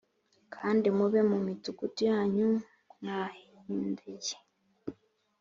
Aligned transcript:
kandi 0.55 0.87
mube 0.97 1.19
mu 1.29 1.37
midugudu 1.45 2.01
yanyu 2.09 2.49
mwahind 2.97 3.97
ye 4.25 4.37